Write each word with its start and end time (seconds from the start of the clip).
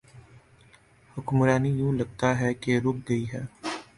حکمرانی 1.17 1.69
یوں 1.79 1.91
لگتا 1.93 2.29
ہے 2.39 2.53
کہ 2.53 2.79
رک 2.85 2.97
گئی 3.09 3.25
ہے۔ 3.33 3.41